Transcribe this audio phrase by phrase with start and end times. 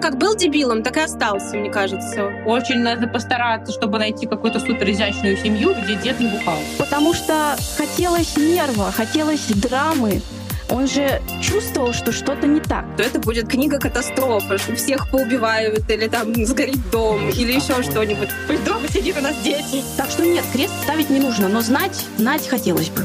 [0.00, 2.32] он как был дебилом, так и остался, мне кажется.
[2.46, 6.58] Очень надо постараться, чтобы найти какую-то супер изящную семью, где дед не бухал.
[6.78, 10.22] Потому что хотелось нерва, хотелось драмы,
[10.70, 12.84] он же чувствовал, что что-то не так.
[12.96, 18.28] То это будет книга катастрофа, что всех поубивают, или там сгорит дом, или еще что-нибудь.
[18.46, 19.84] Пусть дома сидит у нас дети.
[19.96, 23.04] Так что нет, крест ставить не нужно, но знать, знать хотелось бы.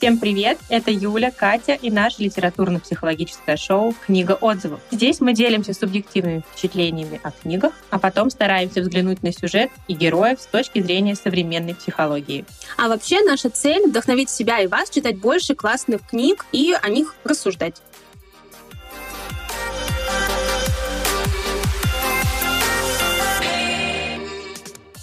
[0.00, 0.56] Всем привет!
[0.70, 4.80] Это Юля, Катя и наше литературно-психологическое шоу «Книга отзывов».
[4.90, 10.40] Здесь мы делимся субъективными впечатлениями о книгах, а потом стараемся взглянуть на сюжет и героев
[10.40, 12.46] с точки зрения современной психологии.
[12.78, 17.14] А вообще наша цель— вдохновить себя и вас читать больше классных книг и о них
[17.22, 17.82] рассуждать.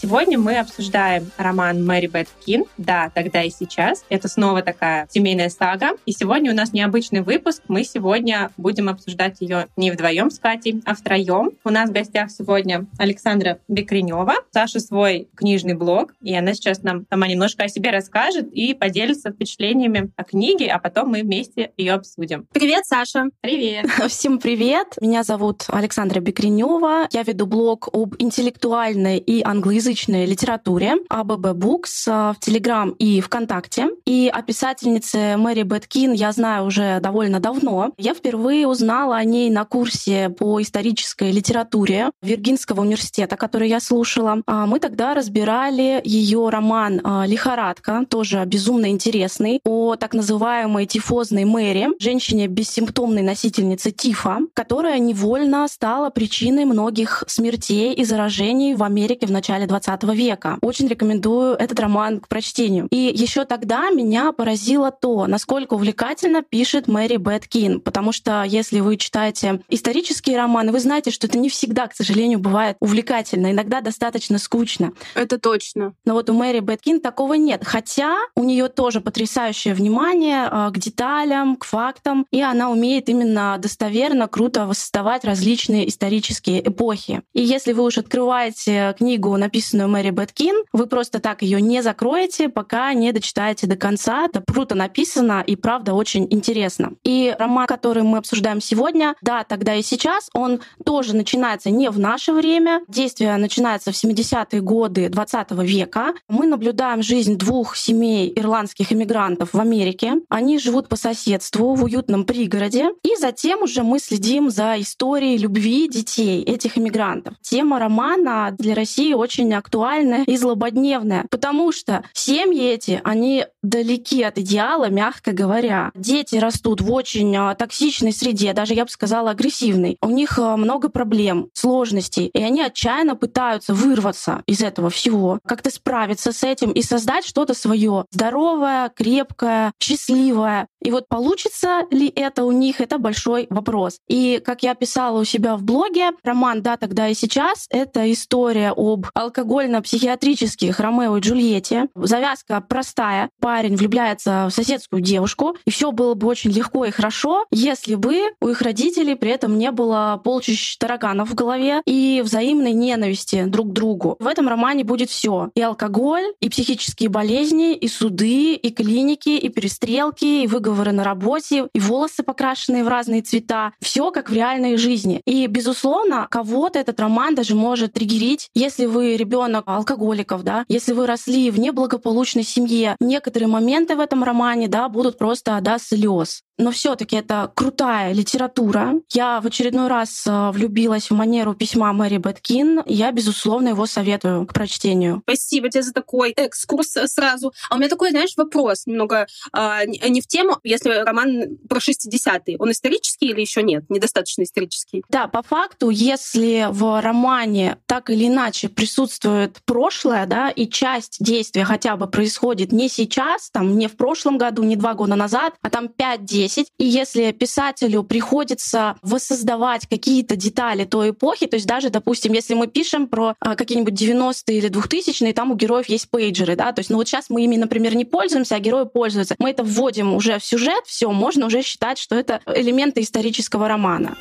[0.08, 4.06] Сегодня мы обсуждаем роман Мэри Бет Кин «Да, тогда и сейчас».
[4.08, 5.98] Это снова такая семейная сага.
[6.06, 7.64] И сегодня у нас необычный выпуск.
[7.68, 11.52] Мы сегодня будем обсуждать ее не вдвоем с Катей, а втроем.
[11.66, 14.36] У нас в гостях сегодня Александра Бекренева.
[14.54, 19.32] Саша свой книжный блог, и она сейчас нам сама немножко о себе расскажет и поделится
[19.32, 22.48] впечатлениями о книге, а потом мы вместе ее обсудим.
[22.54, 23.26] Привет, Саша!
[23.42, 23.88] Привет!
[24.08, 24.96] Всем привет!
[25.02, 27.10] Меня зовут Александра Бекренева.
[27.12, 33.90] Я веду блог об интеллектуальной и англоязычной русскоязычной литературе АББ Букс в Телеграм и ВКонтакте.
[34.06, 37.92] И о писательнице Мэри Бэткин я знаю уже довольно давно.
[37.98, 44.42] Я впервые узнала о ней на курсе по исторической литературе Виргинского университета, который я слушала.
[44.46, 51.46] А мы тогда разбирали ее роман а, «Лихорадка», тоже безумно интересный, о так называемой тифозной
[51.46, 59.26] Мэри, женщине бессимптомной носительнице тифа, которая невольно стала причиной многих смертей и заражений в Америке
[59.26, 60.58] в начале 20 20 века.
[60.62, 62.88] Очень рекомендую этот роман к прочтению.
[62.92, 68.98] И еще тогда меня поразило то, насколько увлекательно пишет Мэри Бэткин, потому что если вы
[68.98, 74.38] читаете исторические романы, вы знаете, что это не всегда, к сожалению, бывает увлекательно, иногда достаточно
[74.38, 74.92] скучно.
[75.16, 75.94] Это точно.
[76.06, 80.78] Но вот у Мэри Бэткин такого нет, хотя у нее тоже потрясающее внимание а, к
[80.78, 87.22] деталям, к фактам, и она умеет именно достоверно, круто воссоздавать различные исторические эпохи.
[87.34, 91.82] И если вы уж открываете книгу, написанную написанную Мэри Бэткин, вы просто так ее не
[91.82, 94.26] закроете, пока не дочитаете до конца.
[94.26, 96.94] Это круто написано и правда очень интересно.
[97.04, 102.00] И роман, который мы обсуждаем сегодня, да, тогда и сейчас, он тоже начинается не в
[102.00, 102.82] наше время.
[102.88, 106.14] Действие начинается в 70-е годы 20 века.
[106.28, 110.16] Мы наблюдаем жизнь двух семей ирландских иммигрантов в Америке.
[110.30, 112.90] Они живут по соседству в уютном пригороде.
[113.04, 117.36] И затем уже мы следим за историей любви детей этих иммигрантов.
[117.42, 124.38] Тема романа для России очень актуальная и злободневная, потому что семьи эти, они далеки от
[124.38, 125.92] идеала, мягко говоря.
[125.94, 129.98] Дети растут в очень а, токсичной среде, даже я бы сказала агрессивной.
[130.02, 135.70] У них а, много проблем, сложностей, и они отчаянно пытаются вырваться из этого всего, как-то
[135.70, 140.68] справиться с этим и создать что-то свое здоровое, крепкое, счастливое.
[140.82, 143.98] И вот получится ли это у них, это большой вопрос.
[144.08, 148.74] И как я писала у себя в блоге, роман «Да, тогда и сейчас»— это история
[148.76, 151.88] об алкоголе алкогольно-психиатрических Ромео и Джульетте.
[151.96, 153.30] Завязка простая.
[153.40, 158.22] Парень влюбляется в соседскую девушку, и все было бы очень легко и хорошо, если бы
[158.42, 163.70] у их родителей при этом не было полчищ тараганов в голове и взаимной ненависти друг
[163.70, 164.16] к другу.
[164.20, 169.50] В этом романе будет все: И алкоголь, и психические болезни, и суды, и клиники, и
[169.50, 173.74] перестрелки, и выговоры на работе, и волосы, покрашенные в разные цвета.
[173.82, 175.22] Все как в реальной жизни.
[175.26, 180.94] И, безусловно, кого-то этот роман даже может триггерить, если вы ребенок ребенок алкоголиков, да, если
[180.94, 186.44] вы росли в неблагополучной семье, некоторые моменты в этом романе, да, будут просто до слез
[186.58, 188.96] но все-таки это крутая литература.
[189.14, 192.84] Я в очередной раз э, влюбилась в манеру письма Мэри Бэткин.
[192.86, 195.22] Я, безусловно, его советую к прочтению.
[195.24, 197.54] Спасибо тебе за такой экскурс сразу.
[197.70, 202.58] А у меня такой, знаешь, вопрос немного э, не в тему, если роман про 60-е.
[202.60, 203.86] Он исторический или еще нет?
[203.90, 205.04] Недостаточно исторический?
[205.10, 211.66] Да, по факту, если в романе так или иначе присутствует прошлое, да, и часть действия
[211.66, 215.70] хотя бы происходит не сейчас, там, не в прошлом году, не два года назад, а
[215.70, 216.68] там 5-10 10.
[216.78, 222.68] И если писателю приходится воссоздавать какие-то детали той эпохи, то есть даже, допустим, если мы
[222.68, 226.90] пишем про а, какие-нибудь 90-е или 2000-е, там у героев есть пейджеры, да, то есть,
[226.90, 229.36] ну вот сейчас мы ими, например, не пользуемся, а герои пользуются.
[229.40, 234.18] Мы это вводим уже в сюжет, все, можно уже считать, что это элементы исторического романа.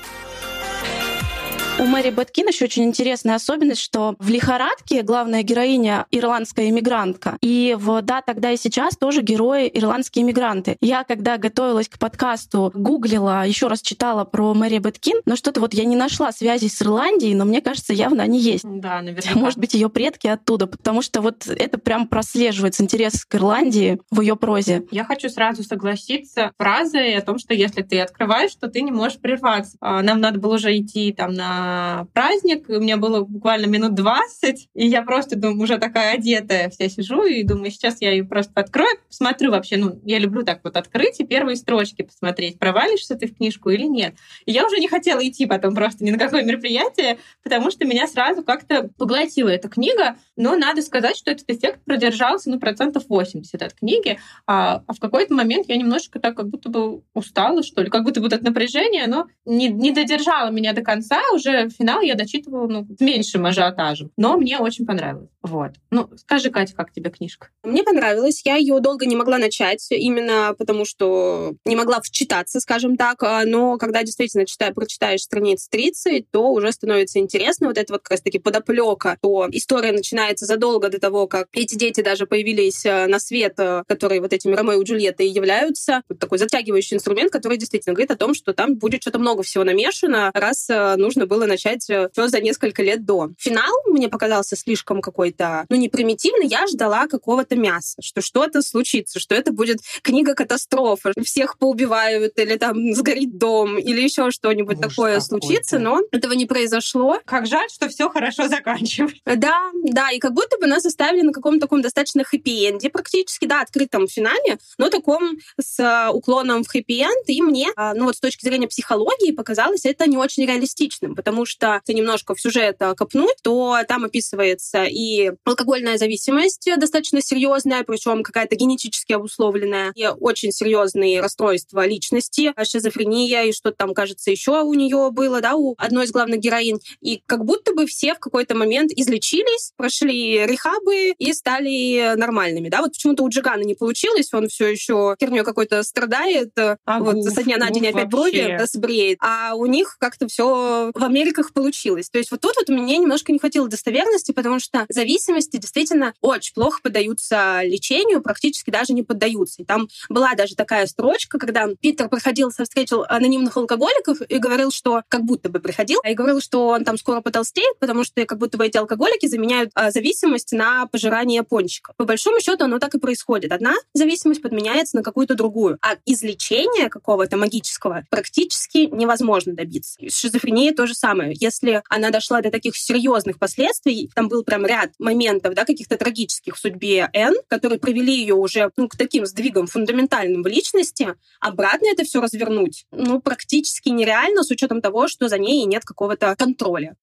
[1.78, 7.36] У Мэри Бэткин еще очень интересная особенность, что в «Лихорадке» главная героиня— ирландская иммигрантка.
[7.42, 10.78] И в «Да, тогда и сейчас» тоже герои ирландские иммигранты.
[10.80, 15.74] Я, когда готовилась к подкасту, гуглила, еще раз читала про Мэри Бэткин, но что-то вот
[15.74, 18.64] я не нашла связи с Ирландией, но мне кажется, явно они есть.
[18.64, 19.34] Да, наверное.
[19.38, 24.22] Может быть, ее предки оттуда, потому что вот это прям прослеживается интерес к Ирландии в
[24.22, 24.86] ее прозе.
[24.90, 29.18] Я хочу сразу согласиться фразой о том, что если ты открываешь, то ты не можешь
[29.18, 29.76] прерваться.
[29.82, 31.65] А, нам надо было уже идти там на
[32.12, 36.88] праздник, у меня было буквально минут 20, и я просто думаю, уже такая одетая вся
[36.88, 40.76] сижу, и думаю, сейчас я ее просто открою, посмотрю вообще, ну, я люблю так вот
[40.76, 44.14] открыть и первые строчки посмотреть, провалишься ты в книжку или нет.
[44.44, 48.06] И я уже не хотела идти потом просто ни на какое мероприятие, потому что меня
[48.06, 53.62] сразу как-то поглотила эта книга, но надо сказать, что этот эффект продержался, ну, процентов 80
[53.62, 57.82] от книги, а, а в какой-то момент я немножко так как будто бы устала, что
[57.82, 62.00] ли, как будто бы это напряжение, оно не, не додержало меня до конца, уже финал
[62.00, 64.10] я дочитывала ну, меньшим ажиотажем.
[64.16, 65.30] Но мне очень понравилось.
[65.46, 65.72] Вот.
[65.92, 67.50] Ну, скажи, Катя, как тебе книжка?
[67.62, 68.42] Мне понравилось.
[68.44, 73.22] Я ее долго не могла начать, именно потому что не могла вчитаться, скажем так.
[73.22, 77.68] А, но когда действительно читаю, прочитаешь страниц 30, то уже становится интересно.
[77.68, 82.00] Вот это вот как раз-таки подоплека, то история начинается задолго до того, как эти дети
[82.00, 86.02] даже появились э, на свет, э, которые вот этими Ромео и Джульеттой являются.
[86.08, 89.62] Вот такой затягивающий инструмент, который действительно говорит о том, что там будет что-то много всего
[89.62, 93.30] намешано, раз э, нужно было начать все за несколько лет до.
[93.38, 95.35] Финал мне показался слишком какой-то,
[95.68, 96.46] ну, не примитивный.
[96.46, 102.94] Я ждала какого-то мяса, что что-то случится, что это будет книга-катастрофа, всех поубивают, или там
[102.94, 107.20] сгорит дом, или еще что-нибудь такое случится, но этого не произошло.
[107.24, 109.20] Как жаль, что все хорошо заканчивается.
[109.24, 113.62] Да, да, и как будто бы нас оставили на каком-то таком достаточно хэппи-энде, практически, да,
[113.62, 118.20] открытом финале, но таком с а, уклоном в хэппи-энд, и мне, а, ну вот с
[118.20, 122.94] точки зрения психологии, показалось это не очень реалистичным, потому что если немножко в сюжет э,
[122.94, 130.52] копнуть, то там описывается и алкогольная зависимость достаточно серьезная, причем какая-то генетически обусловленная, и очень
[130.52, 136.04] серьезные расстройства личности, шизофрения и что-то там, кажется, еще у нее было, да, у одной
[136.04, 136.80] из главных героинь.
[137.00, 142.80] И как будто бы все в какой-то момент излечились, прошли рехабы и стали нормальными, да.
[142.82, 147.32] Вот почему-то у Джигана не получилось, он все еще херню какой-то страдает, а вот гуф,
[147.32, 152.10] со дня на день опять брови сбреет, а у них как-то все в Америках получилось.
[152.10, 154.86] То есть вот тут вот мне немножко не хватило достоверности, потому что
[155.16, 159.62] зависимости действительно очень плохо поддаются лечению, практически даже не поддаются.
[159.62, 165.02] И там была даже такая строчка, когда Питер проходил, встретил анонимных алкоголиков и говорил, что
[165.08, 168.58] как будто бы приходил, и говорил, что он там скоро потолстеет, потому что как будто
[168.58, 171.96] бы эти алкоголики заменяют а, зависимость на пожирание пончиков.
[171.96, 173.52] По большому счету оно так и происходит.
[173.52, 175.78] Одна зависимость подменяется на какую-то другую.
[175.80, 179.98] А излечения какого-то магического практически невозможно добиться.
[180.08, 181.34] Шизофрения то же самое.
[181.38, 186.56] Если она дошла до таких серьезных последствий, там был прям ряд моментов, да, каких-то трагических
[186.56, 191.86] в судьбе Н, которые привели ее уже ну, к таким сдвигам фундаментальным в личности, обратно
[191.90, 196.96] это все развернуть, ну, практически нереально с учетом того, что за ней нет какого-то контроля.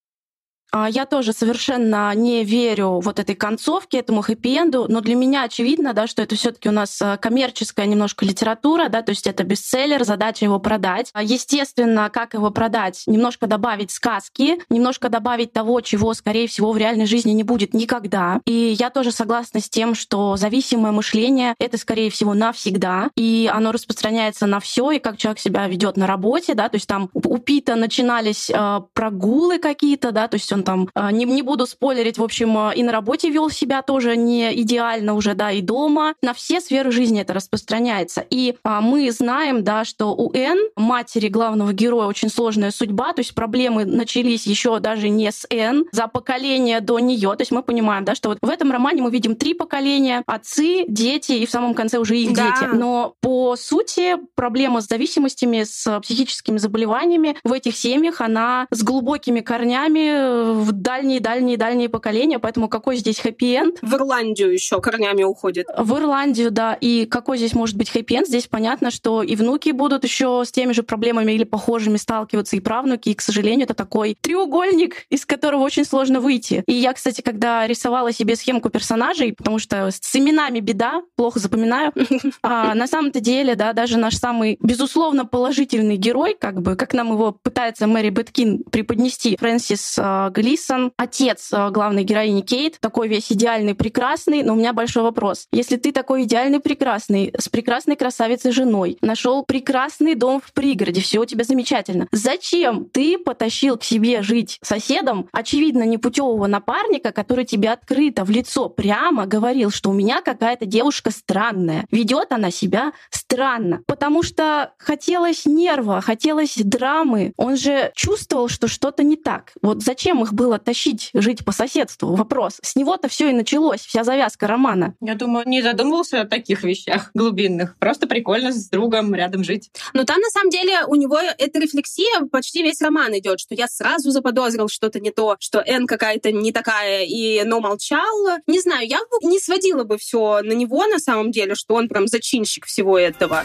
[0.76, 5.94] А, я тоже совершенно не верю вот этой концовке, этому хэппи-энду, но для меня очевидно,
[5.94, 9.44] да, что это все таки у нас э, коммерческая немножко литература, да, то есть это
[9.44, 11.12] бестселлер, задача его продать.
[11.14, 13.04] А, естественно, как его продать?
[13.06, 18.42] Немножко добавить сказки, немножко добавить того, чего, скорее всего, в реальной жизни не будет никогда.
[18.46, 23.74] И я тоже согласна с тем, что зависимое мышление— это, скорее всего, навсегда, и оно
[23.74, 27.38] распространяется на все, и как человек себя ведет на работе, да, то есть там у
[27.38, 32.18] Пита начинались э, прогулы какие-то, да, то есть он там, а, не, не буду спойлерить,
[32.18, 36.14] в общем, а, и на работе вел себя тоже не идеально уже, да, и дома.
[36.22, 38.26] На все сферы жизни это распространяется.
[38.30, 43.20] И а, мы знаем, да, что у Н, матери главного героя, очень сложная судьба, то
[43.20, 47.36] есть проблемы начались еще даже не с Н, за поколение до нее.
[47.36, 50.86] То есть мы понимаем, да, что вот в этом романе мы видим три поколения, отцы,
[50.88, 52.52] дети и в самом конце уже их да.
[52.52, 52.70] дети.
[52.74, 59.42] Но по сути проблема с зависимостями, с психическими заболеваниями в этих семьях, она с глубокими
[59.42, 63.80] корнями в дальние-дальние-дальние поколения, поэтому какой здесь хэппи-энд?
[63.82, 65.68] В Ирландию еще корнями уходит.
[65.78, 66.74] В Ирландию, да.
[66.74, 68.28] И какой здесь может быть хэппи-энд?
[68.28, 72.60] Здесь понятно, что и внуки будут еще с теми же проблемами или похожими сталкиваться, и
[72.60, 76.64] правнуки, и, к сожалению, это такой треугольник, из которого очень сложно выйти.
[76.68, 81.92] И я, кстати, когда рисовала себе схемку персонажей, потому что с именами беда, плохо запоминаю,
[82.44, 87.12] а на самом-то деле, да, даже наш самый, безусловно, положительный герой, как бы, как нам
[87.12, 93.32] его пытается Мэри Бэткин преподнести, Фрэнсис а, Глисон, отец э, главной героини Кейт, такой весь
[93.32, 95.48] идеальный, прекрасный, но у меня большой вопрос.
[95.52, 101.20] Если ты такой идеальный, прекрасный, с прекрасной красавицей женой, нашел прекрасный дом в пригороде, все
[101.20, 107.70] у тебя замечательно, зачем ты потащил к себе жить соседом, очевидно, непутевого напарника, который тебе
[107.70, 113.82] открыто в лицо прямо говорил, что у меня какая-то девушка странная, ведет она себя странно,
[113.86, 117.34] потому что хотелось нерва, хотелось драмы.
[117.38, 119.52] Он же чувствовал, что что-то не так.
[119.62, 122.16] Вот зачем их было тащить жить по соседству?
[122.16, 122.60] Вопрос.
[122.62, 124.96] С него-то все и началось, вся завязка романа.
[125.02, 127.78] Я думаю, не задумывался о таких вещах глубинных.
[127.78, 129.72] Просто прикольно с другом рядом жить.
[129.94, 133.68] Но там, на самом деле, у него эта рефлексия почти весь роман идет, что я
[133.68, 138.40] сразу заподозрил что-то не то, что Н какая-то не такая, и но молчал.
[138.48, 142.08] Не знаю, я не сводила бы все на него на самом деле, что он прям
[142.08, 143.44] зачинщик всего этого.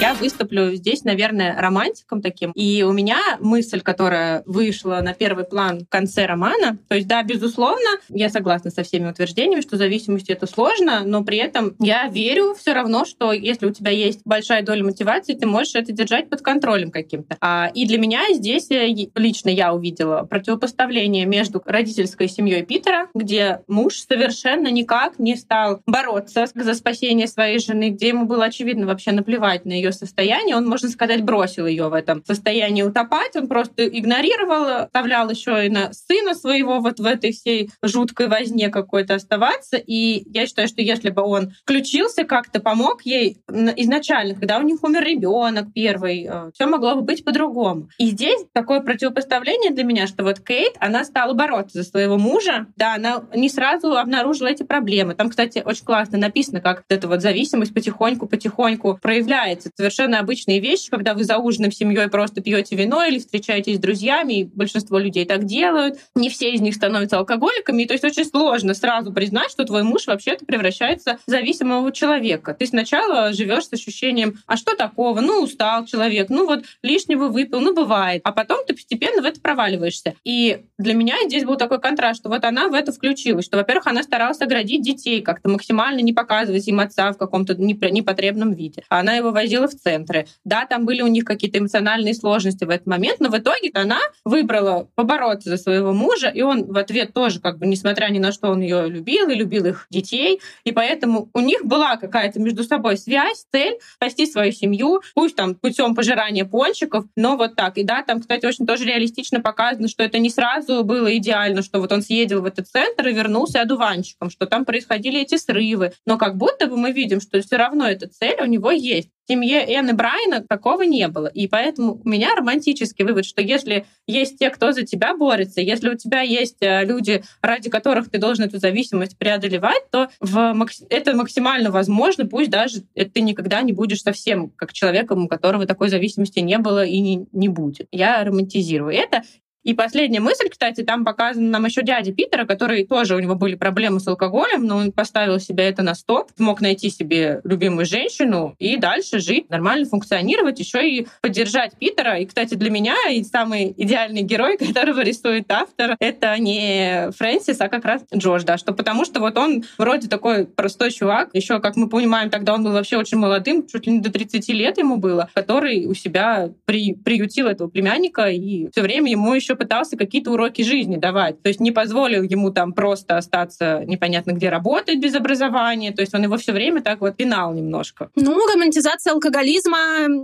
[0.00, 2.52] Я выступлю здесь, наверное, романтиком таким.
[2.52, 7.24] И у меня мысль, которая вышла на первый план в конце романа, то есть, да,
[7.24, 12.54] безусловно, я согласна со всеми утверждениями, что зависимость это сложно, но при этом я верю
[12.54, 16.42] все равно, что если у тебя есть большая доля мотивации, ты можешь это держать под
[16.42, 17.36] контролем каким-то.
[17.40, 23.62] А, и для меня здесь э, лично я увидела противопоставление между родительской семьей Питера, где
[23.66, 29.10] муж совершенно никак не стал бороться за спасение своей жены, где ему было очевидно вообще
[29.10, 30.56] наплевать на ее ее состояние.
[30.56, 33.36] Он, можно сказать, бросил ее в этом состоянии утопать.
[33.36, 38.68] Он просто игнорировал, оставлял еще и на сына своего вот в этой всей жуткой возне
[38.68, 39.76] какой-то оставаться.
[39.76, 44.82] И я считаю, что если бы он включился как-то, помог ей изначально, когда у них
[44.82, 47.88] умер ребенок первый, э, все могло бы быть по-другому.
[47.98, 52.66] И здесь такое противопоставление для меня, что вот Кейт, она стала бороться за своего мужа.
[52.76, 55.14] Да, она не сразу обнаружила эти проблемы.
[55.14, 61.14] Там, кстати, очень классно написано, как эта вот зависимость потихоньку-потихоньку проявляется совершенно обычные вещи, когда
[61.14, 65.44] вы за ужином семьей просто пьете вино или встречаетесь с друзьями, и большинство людей так
[65.44, 66.00] делают.
[66.16, 69.84] Не все из них становятся алкоголиками, и то есть очень сложно сразу признать, что твой
[69.84, 72.54] муж вообще-то превращается в зависимого человека.
[72.58, 75.20] Ты сначала живешь с ощущением, а что такого?
[75.20, 78.22] Ну, устал человек, ну вот лишнего выпил, ну бывает.
[78.24, 80.14] А потом ты постепенно в это проваливаешься.
[80.24, 83.86] И для меня здесь был такой контраст, что вот она в это включилась, что, во-первых,
[83.86, 88.82] она старалась оградить детей, как-то максимально не показывать им отца в каком-то непотребном виде.
[88.88, 90.26] Она его возила в центры.
[90.44, 94.00] Да, там были у них какие-то эмоциональные сложности в этот момент, но в итоге она
[94.24, 98.32] выбрала побороться за своего мужа, и он в ответ тоже, как бы, несмотря ни на
[98.32, 102.64] что, он ее любил и любил их детей, и поэтому у них была какая-то между
[102.64, 107.78] собой связь, цель спасти свою семью, пусть там путем пожирания пончиков, но вот так.
[107.78, 111.80] И да, там, кстати, очень тоже реалистично показано, что это не сразу было идеально, что
[111.80, 115.92] вот он съездил в этот центр и вернулся одуванчиком, что там происходили эти срывы.
[116.06, 119.64] Но как будто бы мы видим, что все равно эта цель у него есть семье
[119.64, 121.26] Энны Брайана такого не было.
[121.26, 125.90] И поэтому у меня романтический вывод, что если есть те, кто за тебя борется, если
[125.90, 130.82] у тебя есть э, люди, ради которых ты должен эту зависимость преодолевать, то в макс...
[130.88, 135.88] это максимально возможно, пусть даже ты никогда не будешь совсем как человеком, у которого такой
[135.88, 137.88] зависимости не было и не, не будет.
[137.92, 139.22] Я романтизирую это.
[139.68, 143.54] И последняя мысль, кстати, там показан нам еще дядя Питера, который тоже у него были
[143.54, 148.56] проблемы с алкоголем, но он поставил себя это на стоп, смог найти себе любимую женщину
[148.58, 152.18] и дальше жить, нормально функционировать, еще и поддержать Питера.
[152.18, 157.68] И, кстати, для меня и самый идеальный герой, которого рисует автор, это не Фрэнсис, а
[157.68, 161.76] как раз Джордж, да, что потому что вот он вроде такой простой чувак, еще, как
[161.76, 164.96] мы понимаем, тогда он был вообще очень молодым, чуть ли не до 30 лет ему
[164.96, 170.30] было, который у себя при, приютил этого племянника и все время ему еще пытался какие-то
[170.30, 171.42] уроки жизни давать.
[171.42, 175.92] То есть не позволил ему там просто остаться непонятно где работать без образования.
[175.92, 178.10] То есть он его все время так вот пинал немножко.
[178.16, 179.78] Ну, романтизация алкоголизма,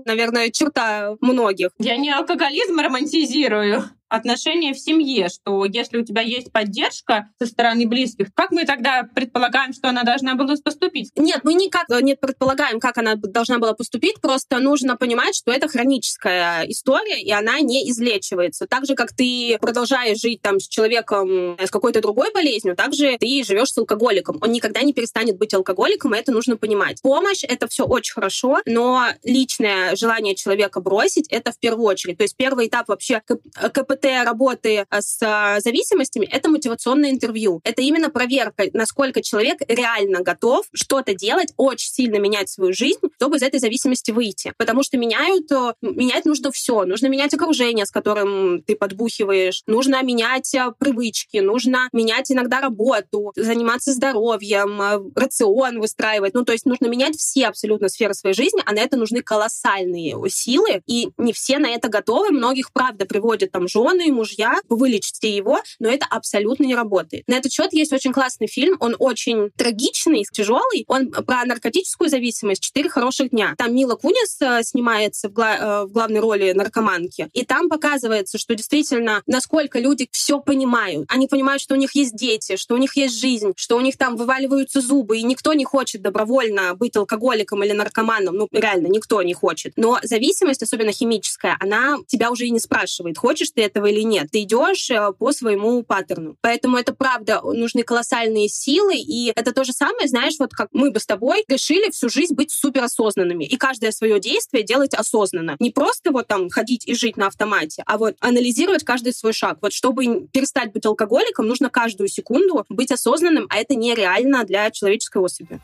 [0.07, 1.71] наверное, черта многих.
[1.79, 3.85] Я не алкоголизм романтизирую
[4.15, 9.03] отношения в семье, что если у тебя есть поддержка со стороны близких, как мы тогда
[9.15, 11.11] предполагаем, что она должна была поступить?
[11.17, 15.69] Нет, мы никак не предполагаем, как она должна была поступить, просто нужно понимать, что это
[15.69, 18.67] хроническая история, и она не излечивается.
[18.67, 23.17] Так же, как ты продолжаешь жить там с человеком с какой-то другой болезнью, так же
[23.19, 24.39] ты живешь с алкоголиком.
[24.41, 27.03] Он никогда не перестанет быть алкоголиком, и это нужно понимать.
[27.03, 32.19] Помощь— это все очень хорошо, но личное желание человека бросить— это в первую очередь.
[32.19, 37.61] То есть первый этап вообще КПТ КПТ работы э, с э, зависимостями— это мотивационное интервью.
[37.65, 43.37] Это именно проверка, насколько человек реально готов что-то делать, очень сильно менять свою жизнь, чтобы
[43.37, 44.53] из этой зависимости выйти.
[44.59, 46.85] Потому что меняют, э, менять нужно все.
[46.85, 49.63] Нужно менять окружение, с которым ты подбухиваешь.
[49.67, 51.39] Нужно менять привычки.
[51.39, 56.35] Нужно менять иногда работу, заниматься здоровьем, рацион выстраивать.
[56.35, 60.15] Ну, то есть нужно менять все абсолютно сферы своей жизни, а на это нужны колоссальные
[60.29, 60.83] силы.
[60.87, 62.31] И не все на это готовы.
[62.31, 67.25] Многих, правда, приводят там жены жены, мужья, вылечите его, но это абсолютно не работает.
[67.27, 72.63] На этот счет есть очень классный фильм, он очень трагичный, тяжелый, он про наркотическую зависимость
[72.63, 73.55] «Четыре хороших дня».
[73.57, 78.39] Там Мила Кунис э, снимается в, гла- э, в главной роли наркоманки, и там показывается,
[78.39, 81.07] что действительно, насколько люди все понимают.
[81.09, 83.97] Они понимают, что у них есть дети, что у них есть жизнь, что у них
[83.97, 88.37] там вываливаются зубы, и никто не хочет добровольно быть алкоголиком или наркоманом.
[88.37, 89.75] Ну, реально, никто не хочет.
[89.77, 94.29] Но зависимость, особенно химическая, она тебя уже и не спрашивает, хочешь ты этого или нет.
[94.31, 96.37] Ты идешь э, по своему паттерну.
[96.41, 100.91] Поэтому это правда, нужны колоссальные силы, и это то же самое, знаешь, вот как мы
[100.91, 105.57] бы с тобой решили всю жизнь быть суперосознанными, и каждое свое действие делать осознанно.
[105.59, 109.59] Не просто вот там ходить и жить на автомате, а вот анализировать каждый свой шаг.
[109.61, 115.19] Вот чтобы перестать быть алкоголиком, нужно каждую секунду быть осознанным, а это нереально для человеческой
[115.19, 115.61] особи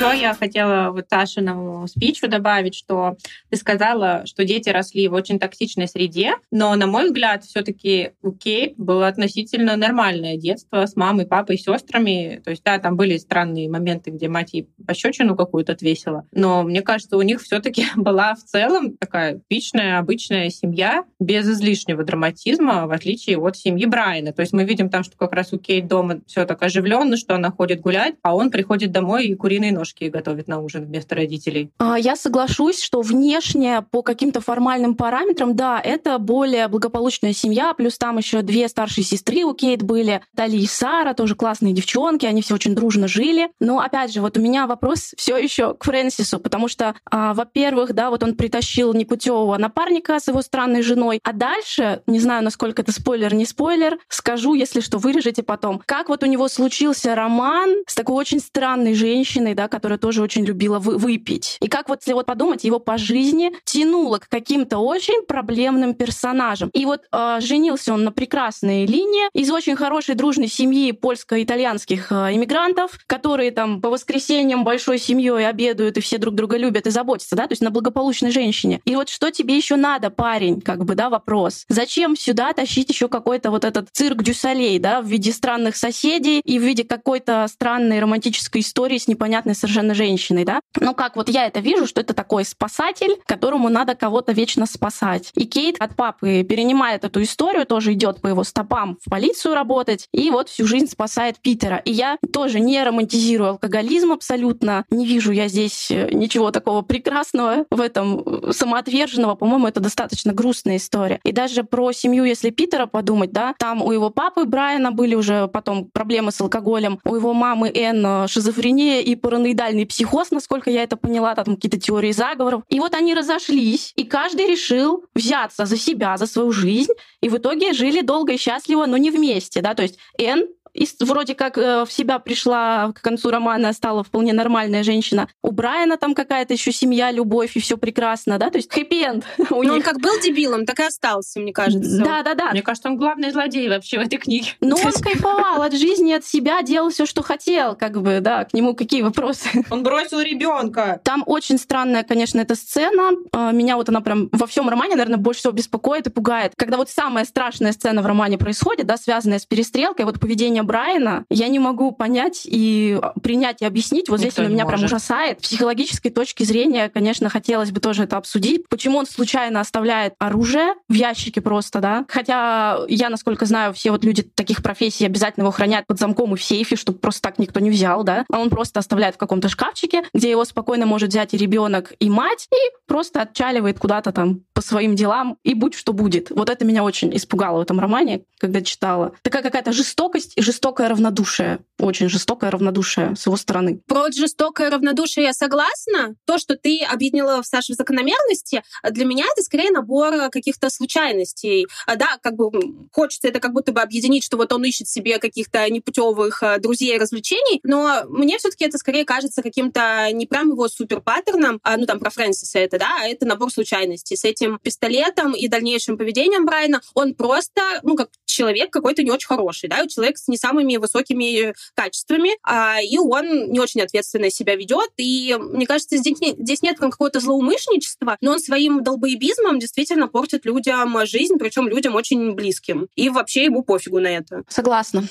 [0.00, 3.16] еще я хотела вот Ташиному спичу добавить, что
[3.50, 8.12] ты сказала, что дети росли в очень токсичной среде, но, на мой взгляд, все таки
[8.22, 12.40] у Кейт было относительно нормальное детство с мамой, папой, сестрами.
[12.44, 16.82] То есть, да, там были странные моменты, где мать ей пощечину какую-то отвесила, но мне
[16.82, 22.86] кажется, у них все таки была в целом такая типичная, обычная семья, без излишнего драматизма,
[22.86, 24.32] в отличие от семьи Брайана.
[24.32, 27.34] То есть мы видим там, что как раз у Кейт дома все так оживленно, что
[27.34, 31.14] она ходит гулять, а он приходит домой и куриный нож бабушки готовит на ужин вместо
[31.14, 31.70] родителей?
[31.78, 37.98] А, я соглашусь, что внешне по каким-то формальным параметрам, да, это более благополучная семья, плюс
[37.98, 42.42] там еще две старшие сестры у Кейт были, Тали и Сара, тоже классные девчонки, они
[42.42, 43.50] все очень дружно жили.
[43.60, 47.94] Но опять же, вот у меня вопрос все еще к Фрэнсису, потому что, а, во-первых,
[47.94, 52.82] да, вот он притащил непутевого напарника с его странной женой, а дальше, не знаю, насколько
[52.82, 57.70] это спойлер, не спойлер, скажу, если что, вырежете потом, как вот у него случился роман
[57.86, 61.56] с такой очень странной женщиной, да, которая тоже очень любила вы выпить.
[61.62, 66.68] И как вот, если вот подумать, его по жизни тянуло к каким-то очень проблемным персонажам.
[66.74, 72.34] И вот э, женился он на прекрасной линии из очень хорошей дружной семьи польско-итальянских э,
[72.34, 77.34] иммигрантов, которые там по воскресеньям большой семьей обедают и все друг друга любят и заботятся,
[77.34, 78.82] да, то есть на благополучной женщине.
[78.84, 81.64] И вот что тебе еще надо, парень, как бы, да, вопрос.
[81.70, 86.58] Зачем сюда тащить еще какой-то вот этот цирк дюсалей, да, в виде странных соседей и
[86.58, 90.60] в виде какой-то странной романтической истории с непонятной совершенно женщиной, да.
[90.80, 95.30] Ну как вот я это вижу, что это такой спасатель, которому надо кого-то вечно спасать.
[95.34, 100.08] И Кейт от папы перенимает эту историю, тоже идет по его стопам в полицию работать,
[100.12, 101.76] и вот всю жизнь спасает Питера.
[101.76, 107.66] И я тоже не романтизирую алкоголизм абсолютно, не вижу я здесь э, ничего такого прекрасного
[107.70, 109.34] в этом э, самоотверженного.
[109.34, 111.20] По-моему, это достаточно грустная история.
[111.24, 115.48] И даже про семью, если Питера подумать, да, там у его папы Брайана были уже
[115.48, 120.70] потом проблемы с алкоголем, у его мамы Энн э, шизофрения и параноидальность параноидальный психоз, насколько
[120.70, 122.62] я это поняла, там какие-то теории заговоров.
[122.68, 127.36] И вот они разошлись, и каждый решил взяться за себя, за свою жизнь, и в
[127.36, 130.46] итоге жили долго и счастливо, но не вместе, да, то есть Н
[130.80, 135.28] и вроде как э, в себя пришла к концу романа, стала вполне нормальная женщина.
[135.42, 138.50] У Брайана там какая-то еще семья, любовь, и все прекрасно, да?
[138.50, 139.72] То есть хэппи-энд у них.
[139.72, 142.02] он как был дебилом, так и остался, мне кажется.
[142.02, 142.50] Да, да, да.
[142.50, 144.48] Мне кажется, он главный злодей вообще в этой книге.
[144.60, 148.52] Но он кайфовал от жизни, от себя, делал все, что хотел, как бы, да, к
[148.54, 149.48] нему какие вопросы.
[149.70, 151.00] Он бросил ребенка.
[151.04, 153.12] Там очень странная, конечно, эта сцена.
[153.32, 156.52] А, меня вот она прям во всем романе, наверное, больше всего беспокоит и пугает.
[156.56, 160.62] Когда вот самая страшная сцена в романе происходит, да, связанная с перестрелкой, вот поведение поведение
[160.70, 164.08] Брайана я не могу понять и принять и объяснить.
[164.08, 164.78] Вот Никто здесь он меня может.
[164.78, 165.40] прям ужасает.
[165.40, 168.68] С психологической точки зрения, конечно, хотелось бы тоже это обсудить.
[168.68, 172.04] Почему он случайно оставляет оружие в ящике просто, да?
[172.08, 176.38] Хотя я, насколько знаю, все вот люди таких профессий обязательно его хранят под замком и
[176.38, 178.24] в сейфе, чтобы просто так никто не взял, да?
[178.30, 182.08] А он просто оставляет в каком-то шкафчике, где его спокойно может взять и ребенок, и
[182.08, 186.30] мать, и просто отчаливает куда-то там по своим делам, и будь что будет.
[186.30, 189.12] Вот это меня очень испугало в этом романе, когда читала.
[189.22, 191.60] Такая какая-то жестокость и жестокое равнодушие.
[191.78, 193.80] Очень жестокое равнодушие с его стороны.
[193.86, 196.16] Про жестокое равнодушие я согласна.
[196.26, 201.68] То, что ты объединила в Саше в закономерности, для меня это скорее набор каких-то случайностей.
[201.86, 202.50] А, да, как бы
[202.92, 206.96] хочется это как будто бы объединить, что вот он ищет себе каких-то непутевых э, друзей
[206.96, 211.76] и развлечений, но мне все-таки это скорее кажется каким-то не прям его супер паттерном, а,
[211.76, 214.16] ну там про Фрэнсиса это, да, а это набор случайностей.
[214.16, 219.28] С этим пистолетом и дальнейшим поведением Брайана он просто, ну, как человек какой-то не очень
[219.28, 224.56] хороший, да, человек с не самыми высокими качествами, а, и он не очень ответственно себя
[224.56, 224.90] ведет.
[224.96, 230.96] И мне кажется, здесь, здесь нет какого-то злоумышленничества, но он своим долбоебизмом действительно портит людям
[231.06, 232.88] жизнь, причем людям очень близким.
[232.96, 234.42] И вообще ему пофигу на это.
[234.48, 235.04] Согласна.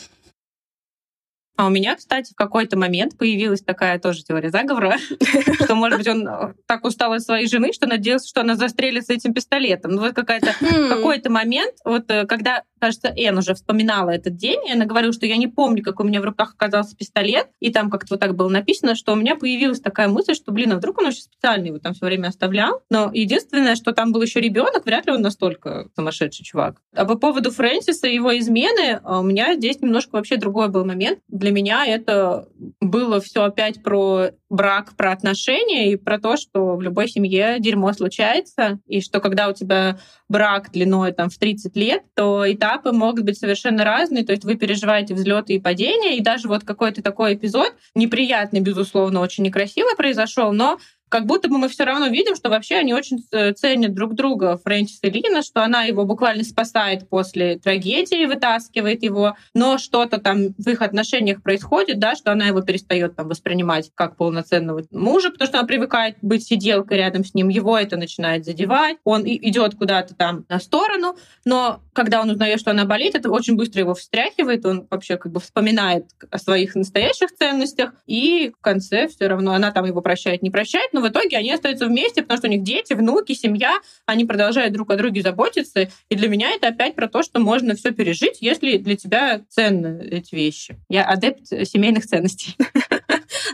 [1.59, 4.95] А у меня, кстати, в какой-то момент появилась такая тоже теория заговора,
[5.61, 9.11] что, может быть, он э, так устал от своей жены, что надеялся, что она застрелится
[9.11, 9.91] этим пистолетом.
[9.91, 10.87] Ну, вот какая-то хм.
[10.87, 15.25] какой-то момент, вот э, когда, кажется, Эн уже вспоминала этот день, и она говорила, что
[15.25, 18.37] я не помню, как у меня в руках оказался пистолет, и там как-то вот так
[18.37, 21.65] было написано, что у меня появилась такая мысль, что, блин, а вдруг он очень специально
[21.65, 22.83] его там все время оставлял.
[22.89, 26.81] Но единственное, что там был еще ребенок, вряд ли он настолько сумасшедший чувак.
[26.95, 30.85] А по поводу Фрэнсиса и его измены, а у меня здесь немножко вообще другой был
[30.85, 31.19] момент.
[31.27, 32.47] Для меня это
[32.79, 37.93] было все опять про брак, про отношения и про то, что в любой семье дерьмо
[37.93, 43.25] случается, и что когда у тебя брак длиной там в 30 лет, то этапы могут
[43.25, 47.35] быть совершенно разные, то есть вы переживаете взлеты и падения, и даже вот какой-то такой
[47.35, 52.49] эпизод, неприятный, безусловно, очень некрасивый произошел, но как будто бы мы все равно видим, что
[52.49, 57.09] вообще они очень э, ценят друг друга, Фрэнсис и Лина, что она его буквально спасает
[57.09, 62.61] после трагедии, вытаскивает его, но что-то там в их отношениях происходит, да, что она его
[62.61, 67.49] перестает там воспринимать как полноценного мужа, потому что она привыкает быть сиделкой рядом с ним,
[67.49, 72.71] его это начинает задевать, он идет куда-то там на сторону, но когда он узнает, что
[72.71, 77.31] она болеет, это очень быстро его встряхивает, он вообще как бы вспоминает о своих настоящих
[77.35, 81.37] ценностях, и в конце все равно она там его прощает, не прощает, но в итоге
[81.37, 85.21] они остаются вместе, потому что у них дети, внуки, семья, они продолжают друг о друге
[85.21, 85.89] заботиться.
[86.09, 90.07] И для меня это опять про то, что можно все пережить, если для тебя ценны
[90.09, 90.77] эти вещи.
[90.89, 92.55] Я адепт семейных ценностей.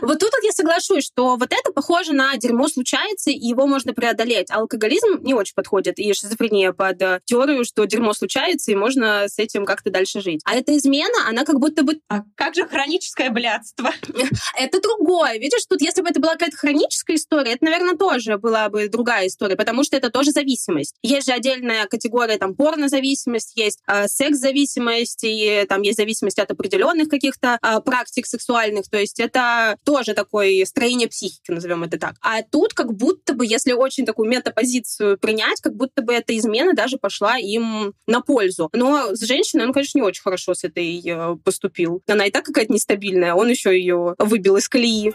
[0.00, 3.92] Вот тут вот я соглашусь, что вот это похоже на дерьмо случается, и его можно
[3.92, 4.50] преодолеть.
[4.50, 9.38] Алкоголизм не очень подходит, и шизофрения под э, теорию, что дерьмо случается, и можно с
[9.38, 10.40] этим как-то дальше жить.
[10.44, 12.00] А эта измена, она как будто бы...
[12.08, 13.90] А как же хроническое блядство?
[14.58, 15.38] Это другое.
[15.38, 19.26] Видишь, тут если бы это была какая-то хроническая история, это, наверное, тоже была бы другая
[19.26, 20.94] история, потому что это тоже зависимость.
[21.02, 27.08] Есть же отдельная категория, там, порнозависимость, есть э, секс-зависимость, и там есть зависимость от определенных
[27.08, 28.88] каких-то э, практик сексуальных.
[28.88, 32.16] То есть это тоже такое строение психики, назовем это так.
[32.20, 36.74] А тут как будто бы, если очень такую метапозицию принять, как будто бы эта измена
[36.74, 38.68] даже пошла им на пользу.
[38.72, 42.02] Но с женщиной он, конечно, не очень хорошо с этой э, поступил.
[42.08, 45.14] Она и так какая-то нестабильная, он еще ее выбил из колеи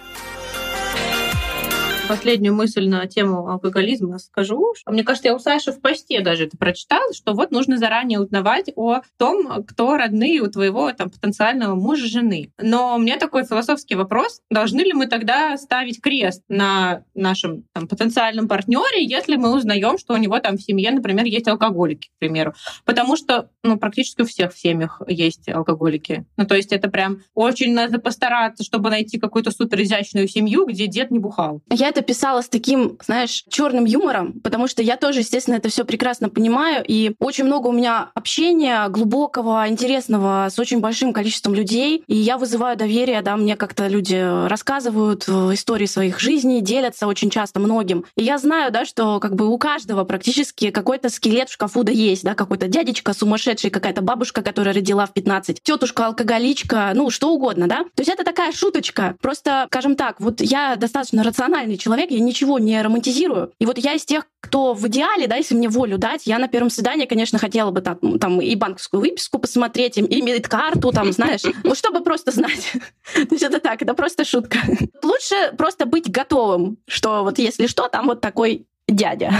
[2.11, 4.73] последнюю мысль на тему алкоголизма скажу.
[4.85, 8.69] Мне кажется, я у Саши в посте даже это прочитала, что вот нужно заранее узнавать
[8.75, 12.51] о том, кто родные у твоего там, потенциального мужа, жены.
[12.59, 14.41] Но у меня такой философский вопрос.
[14.49, 20.13] Должны ли мы тогда ставить крест на нашем там, потенциальном партнере, если мы узнаем, что
[20.13, 22.53] у него там в семье, например, есть алкоголики, к примеру?
[22.83, 26.25] Потому что ну, практически у всех в семьях есть алкоголики.
[26.35, 30.87] Ну, то есть это прям очень надо постараться, чтобы найти какую-то супер изящную семью, где
[30.87, 31.61] дед не бухал.
[31.69, 35.85] Я это писала с таким, знаешь, черным юмором, потому что я тоже, естественно, это все
[35.85, 42.03] прекрасно понимаю, и очень много у меня общения глубокого, интересного с очень большим количеством людей,
[42.07, 47.59] и я вызываю доверие, да, мне как-то люди рассказывают истории своих жизней, делятся очень часто
[47.59, 48.05] многим.
[48.15, 51.91] И я знаю, да, что как бы у каждого практически какой-то скелет в шкафу да
[51.91, 57.29] есть, да, какой-то дядечка сумасшедший, какая-то бабушка, которая родила в 15, тетушка алкоголичка, ну, что
[57.33, 57.83] угодно, да.
[57.95, 59.15] То есть это такая шуточка.
[59.21, 63.51] Просто, скажем так, вот я достаточно рациональный человек, человек, я ничего не романтизирую.
[63.59, 66.47] И вот я из тех, кто в идеале, да, если мне волю дать, я на
[66.47, 71.41] первом свидании, конечно, хотела бы там, там и банковскую выписку посмотреть, и медкарту, там, знаешь,
[71.63, 72.71] ну, чтобы просто знать.
[73.13, 74.59] То есть это так, это просто шутка.
[75.03, 79.31] Лучше просто быть готовым, что вот если что, там вот такой дядя,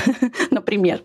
[0.51, 1.03] например.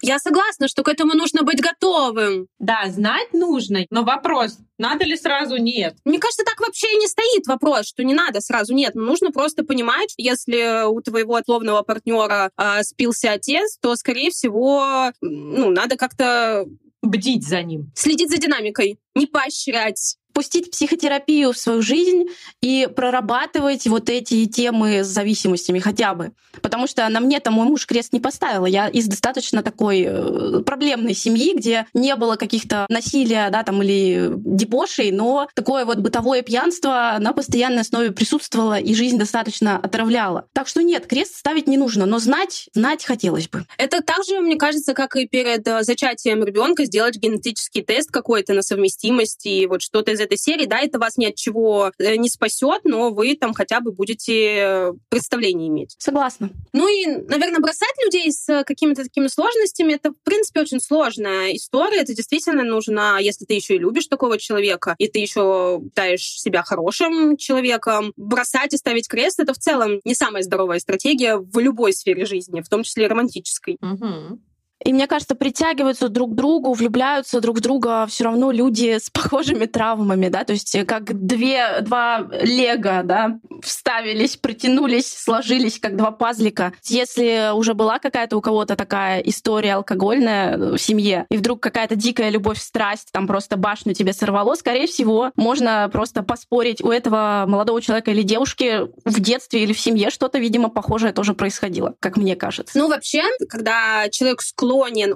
[0.00, 2.46] Я согласна, что к этому нужно быть готовым.
[2.58, 5.96] Да, знать нужно, но вопрос, надо ли сразу нет?
[6.04, 8.94] Мне кажется, так вообще и не стоит вопрос, что не надо сразу нет.
[8.94, 15.70] Нужно просто понимать, если у твоего условного партнера э, спился отец, то, скорее всего, ну,
[15.70, 16.66] надо как-то
[17.02, 17.92] бдить за ним.
[17.94, 22.24] Следить за динамикой, не поощрять пустить психотерапию в свою жизнь
[22.60, 26.32] и прорабатывать вот эти темы с зависимостями хотя бы.
[26.60, 28.66] Потому что на мне там мой муж крест не поставил.
[28.66, 34.32] Я из достаточно такой э, проблемной семьи, где не было каких-то насилия, да, там, или
[34.34, 40.46] дебошей, но такое вот бытовое пьянство на постоянной основе присутствовало, и жизнь достаточно отравляла.
[40.52, 43.64] Так что нет, крест ставить не нужно, но знать, знать хотелось бы.
[43.78, 48.62] Это также, мне кажется, как и перед э, зачатием ребенка сделать генетический тест какой-то на
[48.62, 52.28] совместимость и вот что-то из этой серии, да, это вас ни от чего э, не
[52.28, 55.94] спасет, но вы там хотя бы будете э, представление иметь.
[55.98, 56.50] Согласна.
[56.72, 62.00] Ну и, наверное, бросать людей с какими-то такими сложностями, это, в принципе, очень сложная история.
[62.00, 66.62] Это действительно нужно, если ты еще и любишь такого человека, и ты еще считаешь себя
[66.62, 71.92] хорошим человеком, бросать и ставить крест, это в целом не самая здоровая стратегия в любой
[71.92, 73.78] сфере жизни, в том числе и романтической.
[73.80, 74.40] Угу.
[74.84, 79.08] И мне кажется, притягиваются друг к другу, влюбляются друг в друга все равно люди с
[79.10, 86.10] похожими травмами, да, то есть как две, два лего, да, вставились, притянулись, сложились, как два
[86.10, 86.72] пазлика.
[86.84, 92.30] Если уже была какая-то у кого-то такая история алкогольная в семье, и вдруг какая-то дикая
[92.30, 97.80] любовь, страсть, там просто башню тебе сорвало, скорее всего, можно просто поспорить у этого молодого
[97.80, 102.36] человека или девушки в детстве или в семье что-то, видимо, похожее тоже происходило, как мне
[102.36, 102.78] кажется.
[102.78, 104.63] Ну, вообще, когда человек склонен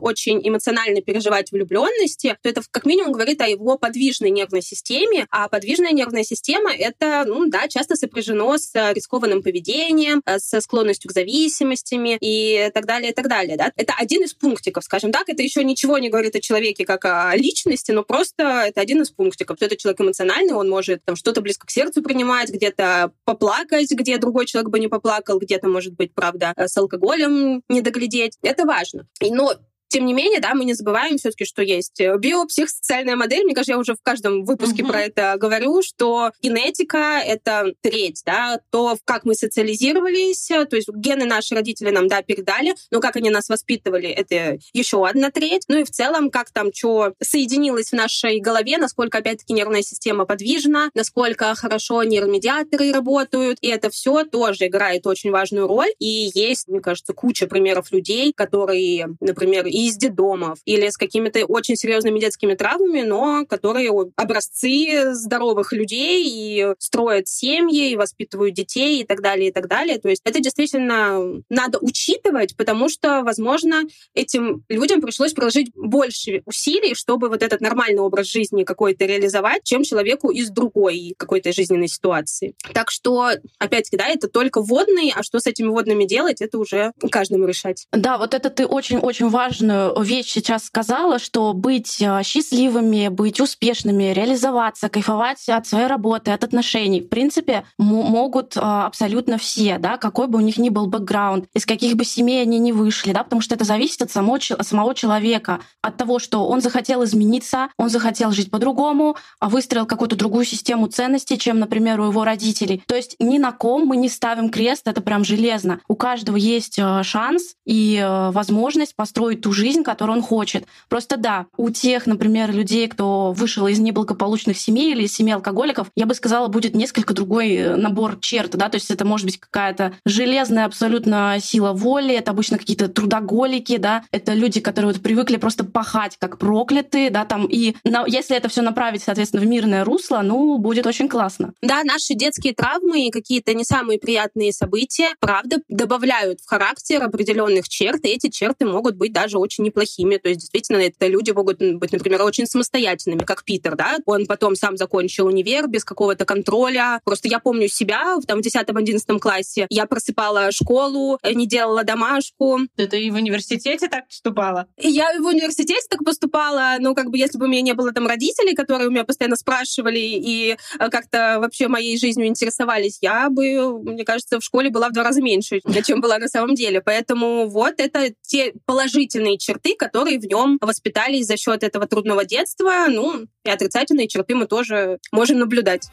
[0.01, 5.49] очень эмоционально переживать влюбленности, то это как минимум говорит о его подвижной нервной системе, а
[5.49, 12.19] подвижная нервная система— это, ну да, часто сопряжено с рискованным поведением, со склонностью к зависимостями
[12.21, 13.57] и так далее, и так далее.
[13.57, 13.73] Да?
[13.77, 15.29] Это один из пунктиков, скажем так.
[15.29, 19.11] Это еще ничего не говорит о человеке как о личности, но просто это один из
[19.11, 19.57] пунктиков.
[19.57, 24.19] Что это человек эмоциональный, он может там что-то близко к сердцу принимать, где-то поплакать, где
[24.19, 28.37] другой человек бы не поплакал, где-то, может быть, правда, с алкоголем не доглядеть.
[28.43, 29.07] Это важно.
[29.39, 29.55] Но
[29.89, 33.45] тем не менее, да, мы не забываем все-таки, что есть э, биопсихосоциальная модель.
[33.45, 34.89] Мне кажется, я уже в каждом выпуске uh-huh.
[34.89, 41.25] про это говорю, что генетика— это треть, да, то, как мы социализировались, то есть гены
[41.25, 45.63] наши родители нам, да, передали, но как они нас воспитывали, это еще одна треть.
[45.69, 50.27] Ну и в целом, как там что соединилось в нашей голове, насколько, опять-таки, нервная система
[50.27, 55.91] подвижна, насколько хорошо нейромедиаторы работают, и это все тоже играет очень важную роль.
[55.99, 61.77] И есть, мне кажется, куча примеров людей, которые, например, из детдомов или с какими-то очень
[61.77, 69.05] серьезными детскими травмами, но которые образцы здоровых людей и строят семьи, и воспитывают детей и
[69.05, 69.99] так далее, и так далее.
[69.99, 73.83] То есть это действительно надо учитывать, потому что, возможно,
[74.15, 79.85] этим людям пришлось приложить больше усилий, чтобы вот этот нормальный образ жизни какой-то реализовать, чем
[79.85, 82.55] человеку из другой какой-то жизненной ситуации.
[82.75, 86.93] Так что, опять-таки, да, это только водные, а что с этими водными делать, это уже
[87.11, 87.87] каждому решать.
[87.93, 93.41] Да, вот это ты очень-очень важно важную вещь сейчас сказала, что быть э, счастливыми, быть
[93.41, 99.97] успешными, реализоваться, кайфовать от своей работы, от отношений, в принципе, могут э, абсолютно все, да,
[99.97, 103.25] какой бы у них ни был бэкграунд, из каких бы семей они ни вышли, да,
[103.25, 107.91] потому что это зависит от самого, самого человека, от того, что он захотел измениться, он
[107.91, 112.83] захотел жить по-другому, а выстроил какую-то другую систему ценностей, чем, например, у его родителей.
[112.87, 115.81] То есть ни на ком мы не ставим крест, это прям железно.
[115.89, 117.99] У каждого есть э, шанс и
[118.33, 120.65] возможность построить ту жизнь, которую он хочет.
[120.89, 125.89] Просто да, у тех, например, людей, кто вышел из неблагополучных семей или из семей алкоголиков,
[125.97, 129.39] я бы сказала, будет несколько другой э, набор черт, да, то есть это может быть
[129.39, 135.37] какая-то железная абсолютно сила воли, это обычно какие-то трудоголики, да, это люди, которые вот привыкли
[135.37, 139.85] просто пахать как проклятые, да, там, и на, если это все направить, соответственно, в мирное
[139.85, 141.53] русло, ну, будет очень классно.
[141.63, 147.69] Да, наши детские травмы и какие-то не самые приятные события, правда, добавляют в характер определенных
[147.69, 150.19] черт, и эти черты могут быть даже очень очень неплохими.
[150.19, 153.97] То есть, действительно, это люди могут быть, например, очень самостоятельными, как Питер, да.
[154.05, 157.01] Он потом сам закончил универ без какого-то контроля.
[157.05, 159.67] Просто я помню себя в там, 10-11 классе.
[159.71, 162.61] Я просыпала школу, не делала домашку.
[162.77, 164.67] Это и в университете так поступала?
[164.77, 166.77] Я в университете так поступала.
[166.79, 169.37] Ну, как бы, если бы у меня не было там родителей, которые у меня постоянно
[169.37, 174.91] спрашивали и э, как-то вообще моей жизнью интересовались, я бы, мне кажется, в школе была
[174.91, 176.83] в два раза меньше, чем была на самом деле.
[176.83, 182.87] Поэтому вот это те положительные черты, которые в нем воспитались за счет этого трудного детства.
[182.89, 185.89] Ну, и отрицательные черты мы тоже можем наблюдать.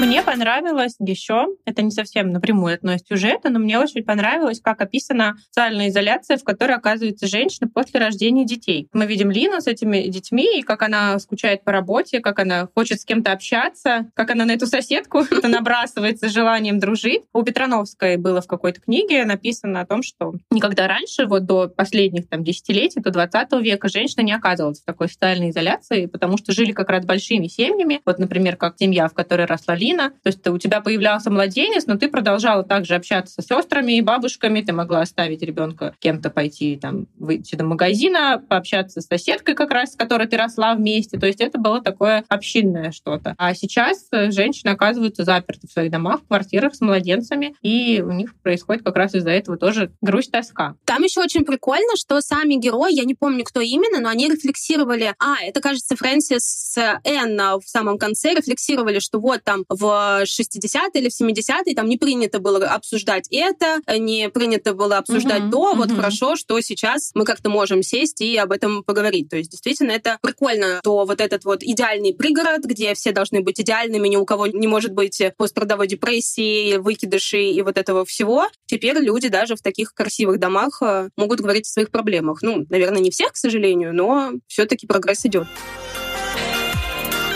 [0.00, 4.80] Мне понравилось еще, это не совсем напрямую относится к сюжету, но мне очень понравилось, как
[4.80, 8.88] описана социальная изоляция, в которой оказывается женщина после рождения детей.
[8.92, 13.00] Мы видим Лину с этими детьми, и как она скучает по работе, как она хочет
[13.00, 17.22] с кем-то общаться, как она на эту соседку набрасывается желанием дружить.
[17.32, 22.28] У Петрановской было в какой-то книге написано о том, что никогда раньше, вот до последних
[22.28, 26.70] там десятилетий, до 20 века, женщина не оказывалась в такой социальной изоляции, потому что жили
[26.70, 28.00] как раз большими семьями.
[28.06, 30.10] Вот, например, как семья, в которой росла Лина, Лина.
[30.22, 34.60] То есть у тебя появлялся младенец, но ты продолжала также общаться с сестрами и бабушками,
[34.60, 39.92] ты могла оставить ребенка кем-то пойти там выйти до магазина, пообщаться с соседкой как раз,
[39.92, 41.18] с которой ты росла вместе.
[41.18, 43.34] То есть это было такое общинное что-то.
[43.38, 48.12] А сейчас э, женщины оказываются заперты в своих домах, в квартирах с младенцами, и у
[48.12, 50.74] них происходит как раз из-за этого тоже грусть, тоска.
[50.84, 55.14] Там еще очень прикольно, что сами герои, я не помню, кто именно, но они рефлексировали,
[55.18, 61.08] а, это, кажется, Фрэнсис Энн в самом конце рефлексировали, что вот там в 60-е или
[61.08, 65.74] в 70-е там не принято было обсуждать это, не принято было обсуждать то.
[65.74, 65.96] Вот mm-hmm.
[65.96, 69.28] хорошо, что сейчас мы как-то можем сесть и об этом поговорить.
[69.28, 73.60] То есть действительно это прикольно, то вот этот вот идеальный пригород, где все должны быть
[73.60, 78.48] идеальными, ни у кого не может быть пострадовой депрессии, выкидышей и вот этого всего.
[78.66, 82.42] Теперь люди даже в таких красивых домах э, могут говорить о своих проблемах.
[82.42, 85.46] Ну, наверное, не всех, к сожалению, но все-таки прогресс идет.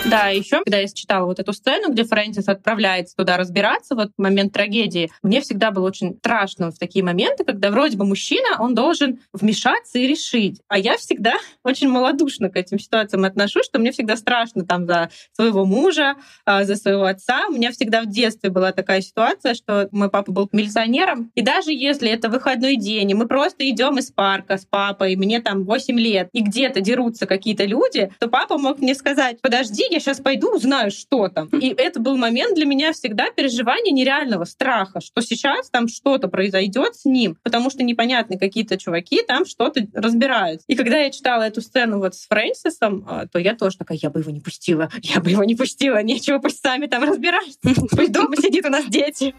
[0.04, 4.52] Да, еще, когда я читала вот эту сцену, где Фрэнсис отправляется туда разбираться, вот момент
[4.52, 9.20] трагедии, мне всегда было очень страшно в такие моменты, когда вроде бы мужчина, он должен
[9.32, 10.60] вмешаться и решить.
[10.66, 11.34] А я всегда
[11.64, 16.64] очень малодушно к этим ситуациям отношусь, что мне всегда страшно там за своего мужа, а,
[16.64, 17.46] за своего отца.
[17.48, 21.72] У меня всегда в детстве была такая ситуация, что мой папа был милиционером, и даже
[21.72, 25.98] если это выходной день, и мы просто идем из парка с папой, мне там 8
[25.98, 30.56] лет, и где-то дерутся какие-то люди, то папа мог мне сказать, подожди, я сейчас пойду,
[30.56, 31.48] узнаю, что там.
[31.48, 36.96] И это был момент для меня всегда переживания нереального страха, что сейчас там что-то произойдет
[36.96, 40.62] с ним, потому что непонятны какие-то чуваки там что-то разбирают.
[40.66, 44.10] И когда я читала эту сцену вот с Фрэнсисом, а, то я тоже такая, я
[44.10, 47.58] бы его не пустила, я бы его не пустила, нечего, пусть сами там разбираются.
[47.90, 49.34] Пусть дома сидит у нас дети.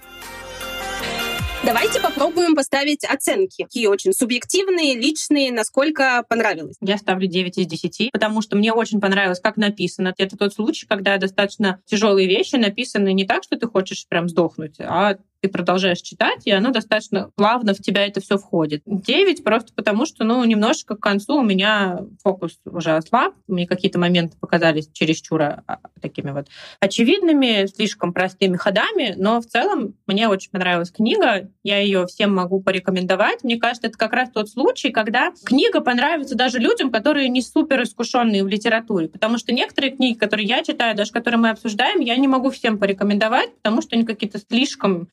[1.65, 3.63] Давайте попробуем поставить оценки.
[3.63, 6.75] Какие очень субъективные, личные, насколько понравилось.
[6.81, 10.13] Я ставлю 9 из 10, потому что мне очень понравилось, как написано.
[10.17, 14.75] Это тот случай, когда достаточно тяжелые вещи написаны не так, что ты хочешь прям сдохнуть,
[14.79, 18.81] а ты продолжаешь читать, и оно достаточно плавно в тебя это все входит.
[18.85, 23.99] Девять просто потому, что, ну, немножечко к концу у меня фокус уже ослаб, мне какие-то
[23.99, 26.47] моменты показались чересчур а, такими вот
[26.79, 32.61] очевидными, слишком простыми ходами, но в целом мне очень понравилась книга, я ее всем могу
[32.61, 33.43] порекомендовать.
[33.43, 37.83] Мне кажется, это как раз тот случай, когда книга понравится даже людям, которые не супер
[37.83, 42.15] искушенные в литературе, потому что некоторые книги, которые я читаю, даже которые мы обсуждаем, я
[42.15, 45.09] не могу всем порекомендовать, потому что они какие-то слишком.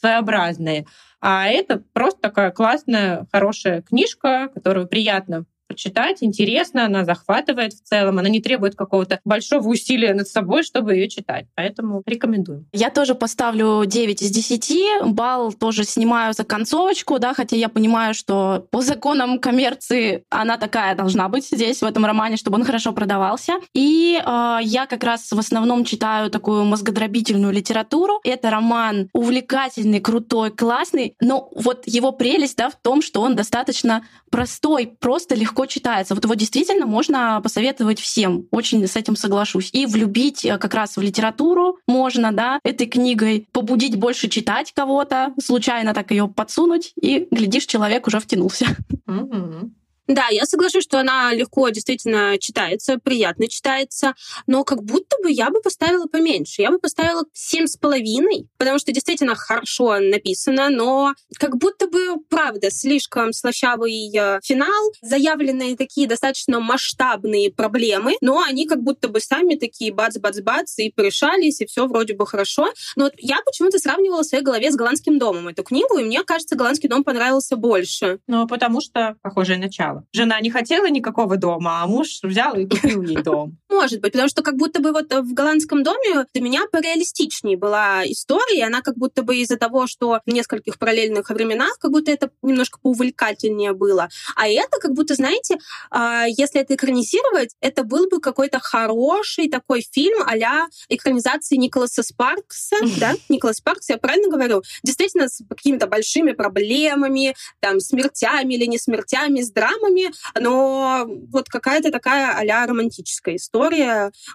[1.20, 8.18] А это просто такая классная, хорошая книжка, которую приятно почитать, интересно, она захватывает в целом,
[8.18, 11.46] она не требует какого-то большого усилия над собой, чтобы ее читать.
[11.54, 12.66] Поэтому рекомендую.
[12.72, 15.12] Я тоже поставлю 9 из 10.
[15.14, 20.96] Балл тоже снимаю за концовочку, да, хотя я понимаю, что по законам коммерции она такая
[20.96, 23.52] должна быть здесь, в этом романе, чтобы он хорошо продавался.
[23.72, 28.18] И э, я как раз в основном читаю такую мозгодробительную литературу.
[28.24, 34.04] Это роман увлекательный, крутой, классный, но вот его прелесть да, в том, что он достаточно
[34.30, 36.14] простой, просто легко легко читается.
[36.14, 38.46] Вот его действительно можно посоветовать всем.
[38.50, 39.70] Очень с этим соглашусь.
[39.72, 45.32] И влюбить э, как раз в литературу можно, да, этой книгой, побудить больше читать кого-то,
[45.42, 48.66] случайно так ее подсунуть, и, глядишь, человек уже втянулся.
[49.06, 49.70] Mm-hmm.
[50.10, 54.14] Да, я соглашусь, что она легко действительно читается, приятно читается,
[54.48, 56.62] но как будто бы я бы поставила поменьше.
[56.62, 62.16] Я бы поставила семь с половиной, потому что действительно хорошо написано, но как будто бы,
[62.28, 69.20] правда, слишком слащавый э, финал, заявленные такие достаточно масштабные проблемы, но они как будто бы
[69.20, 72.72] сами такие бац-бац-бац и порешались, и все вроде бы хорошо.
[72.96, 76.24] Но вот я почему-то сравнивала в своей голове с «Голландским домом» эту книгу, и мне
[76.24, 78.18] кажется, «Голландский дом» понравился больше.
[78.26, 79.99] Ну, потому что похожее начало.
[80.12, 83.59] Жена не хотела никакого дома, а муж взял и купил ей дом.
[83.70, 88.02] Может быть, потому что как будто бы вот в голландском доме для меня пореалистичнее была
[88.04, 92.10] история, и она как будто бы из-за того, что в нескольких параллельных временах, как будто
[92.10, 94.08] это немножко поувлекательнее было.
[94.34, 95.58] А это как будто, знаете,
[95.90, 102.76] а, если это экранизировать, это был бы какой-то хороший такой фильм а экранизации Николаса Спаркса,
[102.98, 103.14] да?
[103.28, 104.62] Николас Спаркс, я правильно говорю?
[104.82, 111.92] Действительно, с какими-то большими проблемами, там, смертями или не смертями, с драмами, но вот какая-то
[111.92, 113.59] такая а романтическая история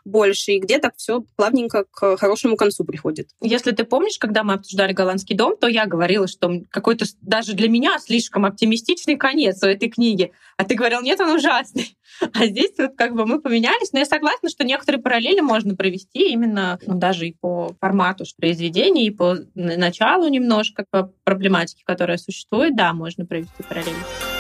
[0.04, 3.30] больше, и где так все плавненько к хорошему концу приходит.
[3.42, 7.70] Если ты помнишь, когда мы обсуждали «Голландский дом», то я говорила, что какой-то даже для
[7.70, 10.32] меня слишком оптимистичный конец у этой книги.
[10.58, 11.98] А ты говорил, нет, он ужасный.
[12.34, 16.32] А здесь вот как бы мы поменялись, но я согласна, что некоторые параллели можно провести
[16.32, 22.76] именно ну, даже и по формату произведения, и по началу немножко, по проблематике, которая существует,
[22.76, 24.35] да, можно провести параллели.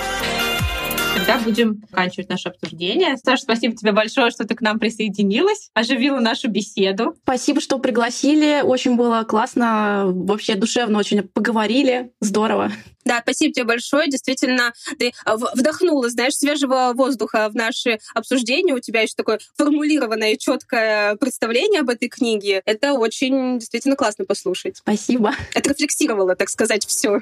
[1.16, 3.16] Тогда будем заканчивать наше обсуждение.
[3.24, 7.16] Саша, спасибо тебе большое, что ты к нам присоединилась, оживила нашу беседу.
[7.24, 8.62] Спасибо, что пригласили.
[8.62, 10.04] Очень было классно.
[10.08, 12.12] Вообще душевно очень поговорили.
[12.20, 12.72] Здорово.
[13.06, 14.10] Да, спасибо тебе большое.
[14.10, 15.14] Действительно, ты
[15.54, 18.74] вдохнула, знаешь, свежего воздуха в наши обсуждения.
[18.74, 22.62] У тебя еще такое формулированное, четкое представление об этой книге.
[22.66, 24.78] Это очень действительно классно послушать.
[24.78, 25.34] Спасибо.
[25.56, 27.22] Отрефлексировала, так сказать, все.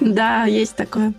[0.00, 1.12] Да, есть такое.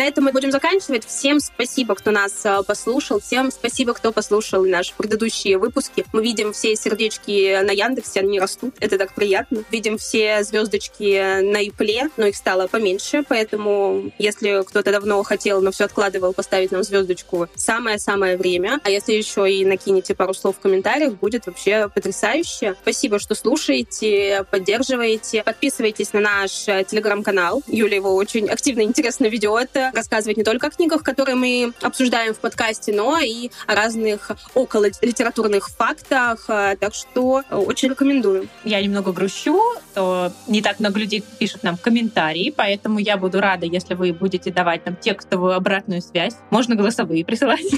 [0.00, 1.04] На этом мы будем заканчивать.
[1.04, 3.20] Всем спасибо, кто нас э, послушал.
[3.20, 6.06] Всем спасибо, кто послушал наши предыдущие выпуски.
[6.14, 8.74] Мы видим все сердечки на Яндексе, они растут.
[8.80, 9.62] Это так приятно.
[9.70, 15.70] Видим все звездочки на Ипле, но их стало поменьше, поэтому если кто-то давно хотел, но
[15.70, 18.80] все откладывал поставить нам звездочку, самое-самое время.
[18.84, 22.74] А если еще и накинете пару слов в комментариях, будет вообще потрясающе.
[22.80, 25.42] Спасибо, что слушаете, поддерживаете.
[25.42, 27.62] Подписывайтесь на наш э, телеграм-канал.
[27.66, 29.68] Юля его очень активно и интересно ведет.
[29.92, 34.86] Рассказывает не только о книгах, которые мы обсуждаем в подкасте, но и о разных около
[35.02, 36.46] литературных фактах.
[36.46, 38.48] Так что очень рекомендую.
[38.64, 39.60] Я немного грущу,
[39.94, 44.50] то не так много людей пишут нам комментарии, поэтому я буду рада, если вы будете
[44.52, 46.34] давать нам текстовую обратную связь.
[46.50, 47.60] Можно голосовые присылать.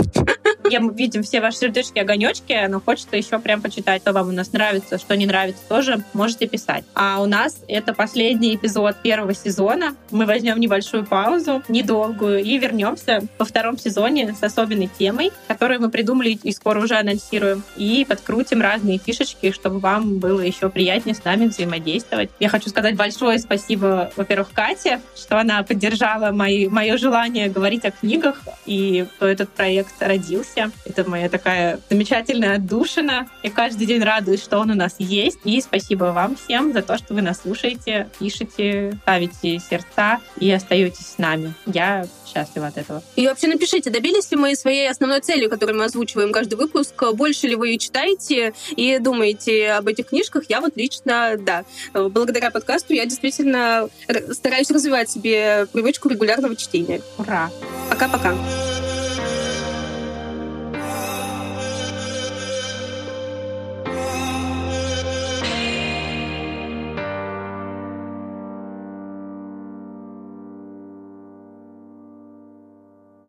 [0.71, 4.53] Я видим все ваши сердечки, огонечки, но хочется еще прям почитать, что вам у нас
[4.53, 6.85] нравится, что не нравится, тоже можете писать.
[6.95, 9.95] А у нас это последний эпизод первого сезона.
[10.11, 15.91] Мы возьмем небольшую паузу, недолгую, и вернемся во втором сезоне с особенной темой, которую мы
[15.91, 17.63] придумали и скоро уже анонсируем.
[17.77, 22.31] И подкрутим разные фишечки, чтобы вам было еще приятнее с нами взаимодействовать.
[22.41, 27.91] Я хочу сказать большое спасибо, во-первых, Кате, что она поддержала мои, мое желание говорить о
[27.91, 30.71] книгах, и что этот проект родился.
[30.87, 33.29] Это моя такая замечательная отдушина.
[33.43, 35.39] Я каждый день радуюсь, что он у нас есть.
[35.45, 41.07] И спасибо вам всем за то, что вы нас слушаете, пишете, ставите сердца и остаетесь
[41.07, 41.55] с нами.
[41.67, 41.82] Я
[42.27, 43.03] счастлива от этого.
[43.17, 46.95] И вообще напишите, добились ли мы своей основной целью, которую мы озвучиваем каждый выпуск?
[47.15, 50.45] Больше ли вы читаете и думаете об этих книжках?
[50.49, 51.65] Я вот лично, да.
[51.93, 53.89] Благодаря подкасту я действительно
[54.33, 57.01] стараюсь развивать себе привычку регулярного чтения.
[57.19, 57.51] Ура!
[57.91, 58.35] Пока-пока.